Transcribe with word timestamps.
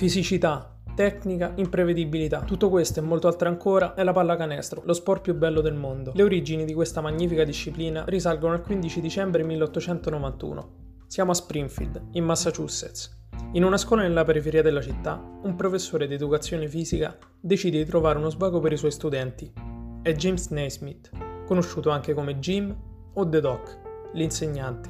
Fisicità, 0.00 0.80
tecnica, 0.94 1.52
imprevedibilità. 1.56 2.40
Tutto 2.40 2.70
questo 2.70 3.00
e 3.00 3.02
molto 3.02 3.28
altro 3.28 3.50
ancora 3.50 3.92
è 3.92 4.02
la 4.02 4.14
pallacanestro, 4.14 4.80
lo 4.86 4.94
sport 4.94 5.20
più 5.20 5.34
bello 5.34 5.60
del 5.60 5.74
mondo. 5.74 6.12
Le 6.14 6.22
origini 6.22 6.64
di 6.64 6.72
questa 6.72 7.02
magnifica 7.02 7.44
disciplina 7.44 8.04
risalgono 8.06 8.54
al 8.54 8.62
15 8.62 8.98
dicembre 9.02 9.42
1891. 9.42 10.70
Siamo 11.06 11.32
a 11.32 11.34
Springfield, 11.34 12.00
in 12.12 12.24
Massachusetts. 12.24 13.14
In 13.52 13.62
una 13.62 13.76
scuola 13.76 14.00
nella 14.00 14.24
periferia 14.24 14.62
della 14.62 14.80
città, 14.80 15.22
un 15.42 15.54
professore 15.54 16.06
di 16.06 16.14
educazione 16.14 16.66
fisica 16.66 17.18
decide 17.38 17.76
di 17.76 17.84
trovare 17.84 18.16
uno 18.16 18.30
svago 18.30 18.58
per 18.58 18.72
i 18.72 18.78
suoi 18.78 18.92
studenti. 18.92 19.52
È 20.00 20.14
James 20.14 20.48
Naismith, 20.48 21.10
conosciuto 21.44 21.90
anche 21.90 22.14
come 22.14 22.38
Jim 22.38 22.74
o 23.12 23.28
The 23.28 23.40
Doc, 23.42 23.78
l'insegnante, 24.14 24.88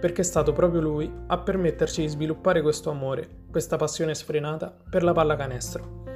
perché 0.00 0.22
è 0.22 0.24
stato 0.24 0.52
proprio 0.52 0.80
lui 0.80 1.08
a 1.28 1.38
permetterci 1.38 2.00
di 2.00 2.08
sviluppare 2.08 2.60
questo 2.60 2.90
amore, 2.90 3.37
questa 3.50 3.76
passione 3.76 4.14
sfrenata 4.14 4.74
per 4.90 5.02
la 5.02 5.12
pallacanestro. 5.12 6.06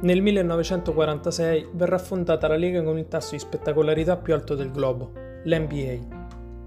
Nel 0.00 0.20
1946 0.20 1.68
verrà 1.72 1.98
fondata 1.98 2.48
la 2.48 2.56
lega 2.56 2.82
con 2.82 2.98
il 2.98 3.08
tasso 3.08 3.32
di 3.32 3.38
spettacolarità 3.38 4.16
più 4.16 4.34
alto 4.34 4.54
del 4.54 4.70
globo, 4.70 5.12
l'NBA, 5.44 6.24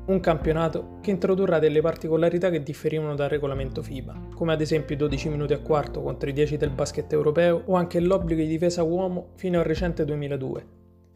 un 0.08 0.20
campionato 0.20 0.98
che 1.02 1.12
introdurrà 1.12 1.60
delle 1.60 1.82
particolarità 1.82 2.50
che 2.50 2.64
differivano 2.64 3.14
dal 3.14 3.30
regolamento 3.30 3.84
FIBA, 3.84 4.30
come 4.34 4.54
ad 4.54 4.62
esempio 4.62 4.96
i 4.96 4.98
12 4.98 5.30
minuti 5.30 5.54
a 5.54 5.60
quarto 5.60 6.02
contro 6.02 6.30
i 6.30 6.34
10 6.34 6.58
del 6.58 6.72
basket 6.72 7.12
europeo 7.14 7.62
o 7.66 7.76
anche 7.76 8.00
l'obbligo 8.00 8.42
di 8.42 8.48
difesa 8.48 8.82
uomo 8.82 9.30
fino 9.36 9.60
al 9.60 9.66
recente 9.66 10.06
2002, 10.06 10.66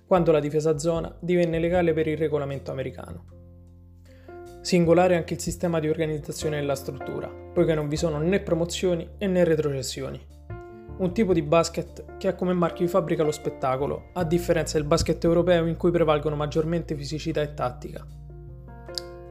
quando 0.05 0.31
la 0.31 0.39
difesa 0.39 0.77
zona 0.77 1.13
divenne 1.19 1.57
legale 1.57 1.93
per 1.93 2.07
il 2.07 2.17
regolamento 2.17 2.71
americano. 2.71 3.42
Singolare 4.63 5.17
anche 5.17 5.33
il 5.33 5.41
sistema 5.41 5.81
di 5.81 5.89
organizzazione 5.89 6.57
della 6.57 6.75
struttura, 6.75 7.27
poiché 7.27 7.73
non 7.73 7.89
vi 7.89 7.97
sono 7.97 8.17
né 8.19 8.39
promozioni 8.39 9.05
né 9.19 9.43
retrocessioni. 9.43 10.17
Un 10.99 11.11
tipo 11.11 11.33
di 11.33 11.41
basket 11.41 12.15
che 12.15 12.29
ha 12.29 12.33
come 12.33 12.53
marchio 12.53 12.85
di 12.85 12.91
fabbrica 12.91 13.23
lo 13.23 13.33
spettacolo, 13.33 14.11
a 14.13 14.23
differenza 14.23 14.77
del 14.77 14.87
basket 14.87 15.21
europeo 15.25 15.65
in 15.65 15.75
cui 15.75 15.91
prevalgono 15.91 16.37
maggiormente 16.37 16.95
fisicità 16.95 17.41
e 17.41 17.53
tattica. 17.53 18.07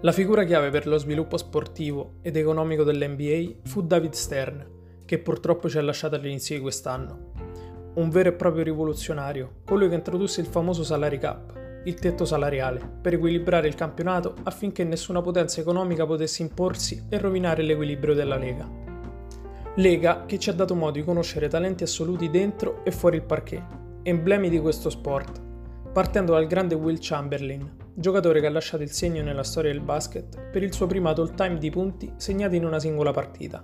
La 0.03 0.13
figura 0.13 0.45
chiave 0.45 0.69
per 0.69 0.87
lo 0.87 0.99
sviluppo 0.99 1.39
sportivo 1.39 2.17
ed 2.21 2.37
economico 2.37 2.85
dell'NBA 2.85 3.61
fu 3.63 3.81
David 3.81 4.13
Stern, 4.13 4.67
che 5.07 5.19
purtroppo 5.19 5.67
ci 5.71 5.79
ha 5.79 5.83
lasciato 5.83 6.15
all'inizio 6.15 6.57
di 6.57 6.61
quest'anno. 6.61 7.31
Un 7.95 8.11
vero 8.11 8.29
e 8.29 8.35
proprio 8.35 8.65
rivoluzionario, 8.65 9.61
colui 9.65 9.89
che 9.89 9.95
introdusse 9.95 10.43
il 10.43 10.47
famoso 10.47 10.85
salary 10.85 11.17
cap, 11.17 11.61
il 11.85 11.95
tetto 11.95 12.25
salariale, 12.25 12.81
per 13.01 13.15
equilibrare 13.15 13.69
il 13.69 13.75
campionato 13.75 14.35
affinché 14.45 14.85
nessuna 14.85 15.21
potenza 15.21 15.61
economica 15.61 16.07
potesse 16.07 16.43
imporsi 16.43 17.07
e 17.09 17.19
rovinare 17.19 17.63
l'equilibrio 17.63 18.15
della 18.15 18.37
Lega. 18.37 18.69
Lega 19.77 20.25
che 20.27 20.39
ci 20.39 20.51
ha 20.51 20.53
dato 20.53 20.75
modo 20.75 20.93
di 20.93 21.05
conoscere 21.05 21.49
talenti 21.49 21.83
assoluti 21.83 22.29
dentro 22.31 22.85
e 22.85 22.91
fuori 22.91 23.17
il 23.17 23.25
parquet, 23.25 23.65
emblemi 24.03 24.49
di 24.49 24.61
questo 24.61 24.91
sport, 24.91 25.41
partendo 25.93 26.33
dal 26.33 26.47
grande 26.47 26.75
Will 26.75 26.99
Chamberlain, 27.01 27.77
giocatore 27.95 28.41
che 28.41 28.47
ha 28.47 28.51
lasciato 28.51 28.83
il 28.83 28.91
segno 28.91 29.23
nella 29.23 29.43
storia 29.43 29.71
del 29.71 29.81
basket 29.81 30.51
per 30.51 30.63
il 30.63 30.73
suo 30.73 30.87
primato 30.87 31.23
all-time 31.23 31.59
di 31.59 31.71
punti 31.71 32.13
segnati 32.17 32.57
in 32.57 32.65
una 32.65 32.79
singola 32.79 33.13
partita. 33.13 33.63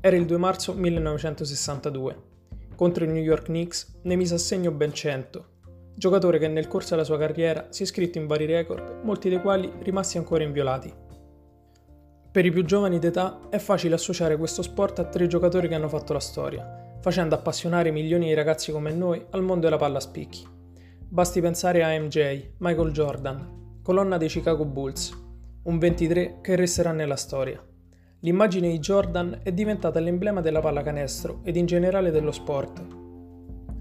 Era 0.00 0.16
il 0.16 0.26
2 0.26 0.36
marzo 0.38 0.74
1962. 0.74 2.22
Contro 2.76 3.04
i 3.04 3.08
New 3.08 3.22
York 3.22 3.44
Knicks 3.46 3.98
ne 4.02 4.16
mise 4.16 4.34
a 4.34 4.38
segno 4.38 4.70
ben 4.70 4.92
100, 4.92 5.46
giocatore 5.98 6.38
che 6.38 6.46
nel 6.46 6.68
corso 6.68 6.90
della 6.90 7.02
sua 7.02 7.18
carriera 7.18 7.66
si 7.70 7.82
è 7.82 7.84
iscritto 7.84 8.18
in 8.18 8.28
vari 8.28 8.46
record, 8.46 9.00
molti 9.02 9.28
dei 9.28 9.40
quali 9.40 9.68
rimasti 9.80 10.16
ancora 10.16 10.44
inviolati. 10.44 10.94
Per 12.30 12.46
i 12.46 12.52
più 12.52 12.64
giovani 12.64 13.00
d'età 13.00 13.48
è 13.50 13.58
facile 13.58 13.96
associare 13.96 14.36
questo 14.36 14.62
sport 14.62 15.00
a 15.00 15.06
tre 15.06 15.26
giocatori 15.26 15.66
che 15.66 15.74
hanno 15.74 15.88
fatto 15.88 16.12
la 16.12 16.20
storia, 16.20 16.96
facendo 17.00 17.34
appassionare 17.34 17.90
milioni 17.90 18.26
di 18.26 18.34
ragazzi 18.34 18.70
come 18.70 18.92
noi 18.92 19.26
al 19.30 19.42
mondo 19.42 19.64
della 19.64 19.76
palla 19.76 19.98
a 19.98 20.00
spicchi. 20.00 20.46
Basti 21.08 21.40
pensare 21.40 21.82
a 21.82 21.98
MJ, 21.98 22.50
Michael 22.58 22.92
Jordan, 22.92 23.80
colonna 23.82 24.18
dei 24.18 24.28
Chicago 24.28 24.64
Bulls, 24.64 25.12
un 25.64 25.78
23 25.78 26.38
che 26.40 26.54
resterà 26.54 26.92
nella 26.92 27.16
storia. 27.16 27.60
L'immagine 28.20 28.68
di 28.68 28.78
Jordan 28.78 29.40
è 29.42 29.50
diventata 29.50 29.98
l'emblema 29.98 30.40
della 30.40 30.60
pallacanestro 30.60 31.40
ed 31.42 31.56
in 31.56 31.66
generale 31.66 32.12
dello 32.12 32.30
sport. 32.30 32.97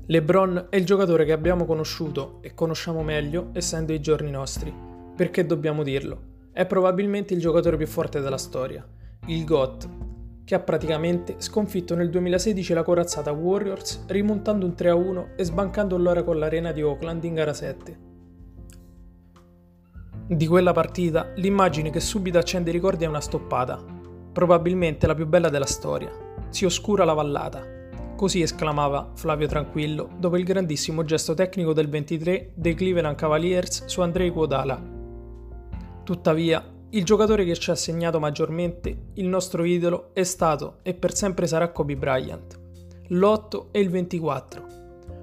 LeBron 0.09 0.67
è 0.69 0.77
il 0.77 0.85
giocatore 0.85 1.25
che 1.25 1.33
abbiamo 1.33 1.65
conosciuto 1.65 2.37
e 2.39 2.53
conosciamo 2.53 3.03
meglio 3.03 3.49
essendo 3.51 3.91
i 3.91 3.99
giorni 3.99 4.31
nostri. 4.31 4.73
Perché 5.13 5.45
dobbiamo 5.45 5.83
dirlo? 5.83 6.35
È 6.53 6.65
probabilmente 6.65 7.33
il 7.33 7.41
giocatore 7.41 7.75
più 7.75 7.87
forte 7.87 8.21
della 8.21 8.37
storia, 8.37 8.87
il 9.25 9.43
GOAT, 9.43 9.89
che 10.45 10.55
ha 10.55 10.61
praticamente 10.61 11.35
sconfitto 11.39 11.93
nel 11.93 12.09
2016 12.09 12.73
la 12.73 12.83
corazzata 12.83 13.33
Warriors 13.33 14.05
rimontando 14.07 14.65
un 14.65 14.75
3-1 14.77 15.35
e 15.35 15.43
sbancando 15.43 15.97
l'ora 15.97 16.23
con 16.23 16.39
l'arena 16.39 16.71
di 16.71 16.81
Oakland 16.81 17.25
in 17.25 17.33
gara 17.33 17.53
7. 17.53 17.99
Di 20.25 20.47
quella 20.47 20.71
partita 20.71 21.33
l'immagine 21.35 21.89
che 21.89 21.99
subito 21.99 22.37
accende 22.37 22.69
i 22.69 22.73
ricordi 22.73 23.03
è 23.03 23.07
una 23.07 23.19
stoppata, 23.19 23.83
probabilmente 24.31 25.05
la 25.05 25.15
più 25.15 25.27
bella 25.27 25.49
della 25.49 25.65
storia. 25.65 26.09
Si 26.47 26.63
oscura 26.63 27.03
la 27.03 27.13
vallata. 27.13 27.75
Così 28.17 28.41
esclamava 28.41 29.11
Flavio 29.13 29.45
Tranquillo 29.45 30.09
dopo 30.17 30.37
il 30.37 30.43
grandissimo 30.43 31.03
gesto 31.03 31.35
tecnico 31.35 31.71
del 31.71 31.87
23 31.87 32.53
dei 32.55 32.73
Cleveland 32.73 33.15
Cavaliers 33.15 33.85
su 33.85 34.01
Andrei 34.01 34.31
Guadala. 34.31 34.81
Tuttavia, 36.03 36.67
il 36.89 37.03
giocatore 37.03 37.45
che 37.45 37.53
ci 37.53 37.69
ha 37.69 37.75
segnato 37.75 38.19
maggiormente, 38.19 39.09
il 39.13 39.27
nostro 39.27 39.63
idolo, 39.65 40.09
è 40.13 40.23
stato 40.23 40.79
e 40.81 40.95
per 40.95 41.13
sempre 41.13 41.45
sarà 41.45 41.69
Kobe 41.69 41.95
Bryant. 41.95 42.59
L'8 43.09 43.65
e 43.69 43.81
il 43.81 43.91
24. 43.91 44.65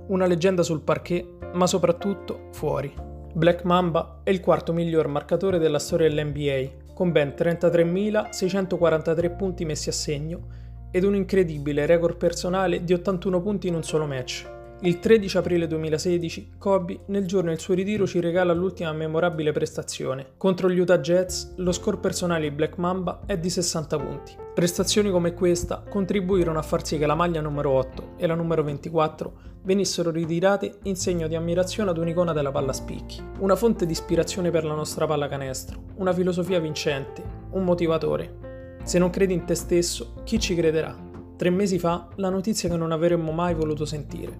Una 0.06 0.26
leggenda 0.26 0.62
sul 0.62 0.82
parquet, 0.82 1.50
ma 1.52 1.66
soprattutto 1.66 2.50
fuori. 2.52 2.94
Black 3.32 3.64
Mamba 3.64 4.20
è 4.22 4.30
il 4.30 4.38
quarto 4.38 4.72
miglior 4.72 5.08
marcatore 5.08 5.58
della 5.58 5.80
storia 5.80 6.08
dell'NBA, 6.08 6.92
con 6.94 7.10
ben 7.10 7.34
33.643 7.36 9.36
punti 9.36 9.64
messi 9.64 9.88
a 9.88 9.92
segno 9.92 10.62
ed 10.94 11.02
un 11.02 11.16
incredibile 11.16 11.86
record 11.86 12.16
personale 12.16 12.84
di 12.84 12.92
81 12.92 13.42
punti 13.42 13.66
in 13.66 13.74
un 13.74 13.82
solo 13.82 14.06
match. 14.06 14.48
Il 14.82 15.00
13 15.00 15.38
aprile 15.38 15.66
2016, 15.66 16.52
Kobe, 16.56 17.00
nel 17.06 17.26
giorno 17.26 17.50
del 17.50 17.58
suo 17.58 17.74
ritiro, 17.74 18.06
ci 18.06 18.20
regala 18.20 18.52
l'ultima 18.52 18.92
memorabile 18.92 19.50
prestazione. 19.50 20.34
Contro 20.36 20.70
gli 20.70 20.78
Utah 20.78 21.00
Jets, 21.00 21.54
lo 21.56 21.72
score 21.72 21.96
personale 21.96 22.48
di 22.48 22.54
Black 22.54 22.76
Mamba 22.76 23.22
è 23.26 23.36
di 23.36 23.50
60 23.50 23.98
punti. 23.98 24.36
Prestazioni 24.54 25.10
come 25.10 25.34
questa 25.34 25.82
contribuirono 25.88 26.60
a 26.60 26.62
far 26.62 26.86
sì 26.86 26.96
che 26.96 27.06
la 27.06 27.16
maglia 27.16 27.40
numero 27.40 27.70
8 27.70 28.12
e 28.16 28.28
la 28.28 28.36
numero 28.36 28.62
24 28.62 29.32
venissero 29.62 30.12
ritirate 30.12 30.78
in 30.84 30.94
segno 30.94 31.26
di 31.26 31.34
ammirazione 31.34 31.90
ad 31.90 31.98
un'icona 31.98 32.32
della 32.32 32.52
palla 32.52 32.72
spicchi. 32.72 33.20
Una 33.40 33.56
fonte 33.56 33.84
di 33.84 33.92
ispirazione 33.92 34.52
per 34.52 34.64
la 34.64 34.74
nostra 34.74 35.06
pallacanestro, 35.06 35.82
una 35.96 36.12
filosofia 36.12 36.60
vincente, 36.60 37.20
un 37.50 37.64
motivatore. 37.64 38.43
Se 38.84 38.98
non 38.98 39.08
credi 39.08 39.32
in 39.32 39.46
te 39.46 39.54
stesso, 39.54 40.12
chi 40.24 40.38
ci 40.38 40.54
crederà? 40.54 40.94
Tre 41.36 41.48
mesi 41.48 41.78
fa, 41.78 42.06
la 42.16 42.28
notizia 42.28 42.68
che 42.68 42.76
non 42.76 42.92
avremmo 42.92 43.32
mai 43.32 43.54
voluto 43.54 43.86
sentire. 43.86 44.38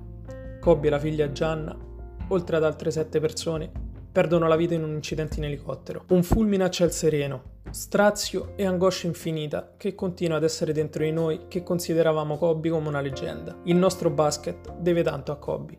Kobe 0.61 0.89
e 0.89 0.91
la 0.91 0.99
figlia 0.99 1.33
Gianna, 1.33 1.75
oltre 2.29 2.57
ad 2.57 2.65
altre 2.65 2.91
sette 2.91 3.21
persone, 3.21 3.73
perdono 4.13 4.47
la 4.47 4.57
vita 4.57 4.75
in 4.75 4.83
un 4.83 4.93
incidente 4.93 5.39
in 5.39 5.45
elicottero. 5.45 6.05
Un 6.09 6.23
fulmine 6.23 6.63
a 6.63 6.69
ciel 6.69 6.93
sereno, 6.93 7.63
strazio 7.71 8.53
e 8.57 8.67
angoscia 8.67 9.07
infinita 9.07 9.73
che 9.79 9.95
continua 9.95 10.37
ad 10.37 10.45
essere 10.45 10.75
dentro 10.75 11.05
di 11.05 11.11
noi 11.11 11.47
che 11.49 11.63
consideravamo 11.63 12.37
Kobe 12.37 12.69
come 12.69 12.89
una 12.89 13.01
leggenda. 13.01 13.57
Il 13.65 13.77
nostro 13.77 14.11
basket 14.11 14.75
deve 14.77 15.03
tanto 15.03 15.33
a 15.33 15.37
Kobe. 15.37 15.79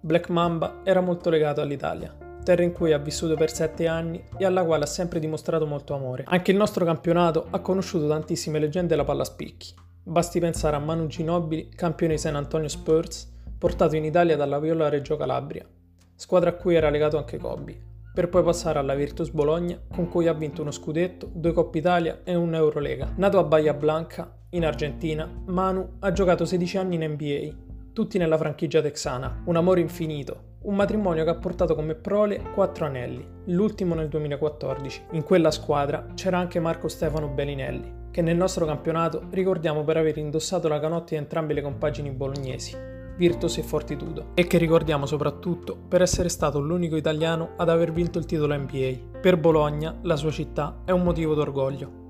Black 0.00 0.28
Mamba 0.28 0.80
era 0.82 1.00
molto 1.00 1.30
legato 1.30 1.60
all'Italia, 1.60 2.14
terra 2.46 2.62
in 2.62 2.70
cui 2.70 2.92
ha 2.92 2.98
vissuto 2.98 3.34
per 3.34 3.52
sette 3.52 3.88
anni 3.88 4.22
e 4.38 4.44
alla 4.44 4.64
quale 4.64 4.84
ha 4.84 4.86
sempre 4.86 5.18
dimostrato 5.18 5.66
molto 5.66 5.94
amore. 5.94 6.22
Anche 6.28 6.52
il 6.52 6.56
nostro 6.56 6.84
campionato 6.84 7.48
ha 7.50 7.58
conosciuto 7.58 8.06
tantissime 8.06 8.60
leggende 8.60 8.90
della 8.90 9.02
palla 9.02 9.24
spicchi. 9.24 9.74
Basti 10.04 10.38
pensare 10.38 10.76
a 10.76 10.78
Manu 10.78 11.08
Ginobili, 11.08 11.70
campione 11.70 12.14
di 12.14 12.20
San 12.20 12.36
Antonio 12.36 12.68
Spurs, 12.68 13.28
portato 13.58 13.96
in 13.96 14.04
Italia 14.04 14.36
dalla 14.36 14.60
Viola 14.60 14.88
Reggio 14.88 15.16
Calabria, 15.16 15.66
squadra 16.14 16.50
a 16.50 16.52
cui 16.52 16.76
era 16.76 16.88
legato 16.88 17.16
anche 17.16 17.36
Kobe, 17.36 17.76
per 18.14 18.28
poi 18.28 18.44
passare 18.44 18.78
alla 18.78 18.94
Virtus 18.94 19.30
Bologna 19.30 19.80
con 19.92 20.08
cui 20.08 20.28
ha 20.28 20.32
vinto 20.32 20.62
uno 20.62 20.70
scudetto, 20.70 21.28
due 21.32 21.52
Coppa 21.52 21.78
Italia 21.78 22.20
e 22.22 22.36
un 22.36 22.54
Eurolega. 22.54 23.12
Nato 23.16 23.40
a 23.40 23.44
Bahia 23.44 23.74
Blanca, 23.74 24.32
in 24.50 24.64
Argentina, 24.64 25.28
Manu 25.46 25.96
ha 25.98 26.12
giocato 26.12 26.44
16 26.44 26.78
anni 26.78 26.94
in 26.94 27.10
NBA, 27.10 27.65
tutti 27.96 28.18
nella 28.18 28.36
franchigia 28.36 28.82
texana, 28.82 29.40
un 29.46 29.56
amore 29.56 29.80
infinito, 29.80 30.58
un 30.64 30.74
matrimonio 30.74 31.24
che 31.24 31.30
ha 31.30 31.34
portato 31.36 31.74
come 31.74 31.94
prole 31.94 32.42
quattro 32.52 32.84
anelli, 32.84 33.26
l'ultimo 33.46 33.94
nel 33.94 34.08
2014. 34.08 35.04
In 35.12 35.22
quella 35.22 35.50
squadra 35.50 36.08
c'era 36.12 36.36
anche 36.36 36.60
Marco 36.60 36.88
Stefano 36.88 37.28
Bellinelli, 37.28 38.08
che 38.10 38.20
nel 38.20 38.36
nostro 38.36 38.66
campionato 38.66 39.22
ricordiamo 39.30 39.82
per 39.82 39.96
aver 39.96 40.18
indossato 40.18 40.68
la 40.68 40.78
canotta 40.78 41.14
di 41.14 41.16
entrambe 41.16 41.54
le 41.54 41.62
compagini 41.62 42.10
bolognesi. 42.10 42.76
Virtus 43.16 43.56
e 43.56 43.62
Fortitudo 43.62 44.32
e 44.34 44.46
che 44.46 44.58
ricordiamo 44.58 45.06
soprattutto 45.06 45.74
per 45.74 46.02
essere 46.02 46.28
stato 46.28 46.60
l'unico 46.60 46.96
italiano 46.96 47.52
ad 47.56 47.70
aver 47.70 47.92
vinto 47.92 48.18
il 48.18 48.26
titolo 48.26 48.54
NBA. 48.54 49.20
Per 49.22 49.38
Bologna, 49.38 49.96
la 50.02 50.16
sua 50.16 50.30
città, 50.30 50.82
è 50.84 50.90
un 50.90 51.02
motivo 51.02 51.32
d'orgoglio. 51.32 52.04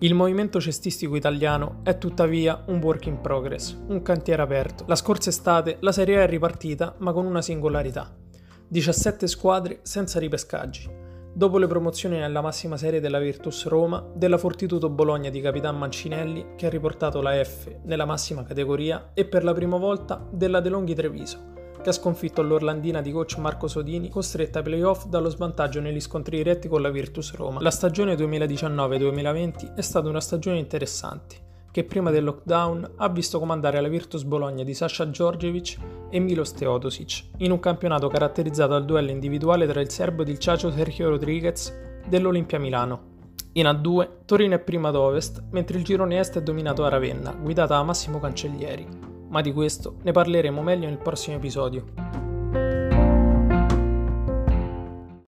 Il 0.00 0.12
movimento 0.12 0.60
cestistico 0.60 1.16
italiano 1.16 1.80
è 1.82 1.96
tuttavia 1.96 2.64
un 2.66 2.82
work 2.82 3.06
in 3.06 3.22
progress, 3.22 3.74
un 3.88 4.02
cantiere 4.02 4.42
aperto. 4.42 4.84
La 4.86 4.94
scorsa 4.94 5.30
estate 5.30 5.78
la 5.80 5.90
Serie 5.90 6.18
A 6.18 6.24
è 6.24 6.28
ripartita, 6.28 6.96
ma 6.98 7.12
con 7.12 7.24
una 7.24 7.40
singolarità. 7.40 8.14
17 8.68 9.26
squadre 9.26 9.78
senza 9.80 10.18
ripescaggi. 10.18 10.86
Dopo 11.32 11.56
le 11.56 11.66
promozioni 11.66 12.18
nella 12.18 12.42
massima 12.42 12.76
serie 12.76 13.00
della 13.00 13.18
Virtus 13.18 13.64
Roma, 13.68 14.06
della 14.14 14.36
Fortitudo 14.36 14.90
Bologna 14.90 15.30
di 15.30 15.40
Capitan 15.40 15.78
Mancinelli, 15.78 16.48
che 16.56 16.66
ha 16.66 16.70
riportato 16.70 17.22
la 17.22 17.42
F 17.42 17.66
nella 17.84 18.04
massima 18.04 18.44
categoria, 18.44 19.12
e 19.14 19.24
per 19.24 19.44
la 19.44 19.54
prima 19.54 19.78
volta 19.78 20.28
della 20.30 20.60
De 20.60 20.68
Longhi 20.68 20.94
Treviso, 20.94 21.54
che 21.86 21.92
ha 21.92 21.94
sconfitto 21.94 22.42
l'Orlandina 22.42 23.00
di 23.00 23.12
coach 23.12 23.36
Marco 23.36 23.68
Sodini, 23.68 24.08
costretta 24.08 24.58
ai 24.58 24.64
playoff 24.64 25.04
dallo 25.04 25.28
svantaggio 25.28 25.80
negli 25.80 26.00
scontri 26.00 26.38
diretti 26.38 26.66
con 26.66 26.82
la 26.82 26.90
Virtus 26.90 27.32
Roma. 27.36 27.60
La 27.60 27.70
stagione 27.70 28.16
2019-2020 28.16 29.74
è 29.76 29.80
stata 29.82 30.08
una 30.08 30.20
stagione 30.20 30.58
interessante, 30.58 31.36
che 31.70 31.84
prima 31.84 32.10
del 32.10 32.24
lockdown 32.24 32.94
ha 32.96 33.08
visto 33.08 33.38
comandare 33.38 33.80
la 33.80 33.86
Virtus 33.86 34.24
Bologna 34.24 34.64
di 34.64 34.74
Sasha 34.74 35.04
Djordjevic 35.04 35.76
e 36.10 36.18
Milos 36.18 36.54
Teodosic, 36.54 37.26
in 37.36 37.52
un 37.52 37.60
campionato 37.60 38.08
caratterizzato 38.08 38.72
dal 38.72 38.84
duello 38.84 39.12
individuale 39.12 39.68
tra 39.68 39.80
il 39.80 39.88
serbo 39.88 40.22
ed 40.22 40.28
il 40.28 40.40
ciacio 40.40 40.72
Sergio 40.72 41.08
Rodriguez 41.08 41.72
dell'Olimpia 42.08 42.58
Milano. 42.58 43.14
In 43.52 43.66
A2, 43.66 44.24
Torino 44.24 44.56
è 44.56 44.58
prima 44.58 44.88
ad 44.88 44.96
ovest, 44.96 45.40
mentre 45.52 45.78
il 45.78 45.84
girone 45.84 46.18
est 46.18 46.36
è 46.36 46.42
dominato 46.42 46.82
da 46.82 46.88
Ravenna, 46.88 47.30
guidata 47.30 47.76
da 47.76 47.84
Massimo 47.84 48.18
Cancellieri. 48.18 49.15
Ma 49.28 49.40
di 49.40 49.52
questo 49.52 49.96
ne 50.02 50.12
parleremo 50.12 50.62
meglio 50.62 50.86
nel 50.86 50.98
prossimo 50.98 51.36
episodio. 51.36 52.05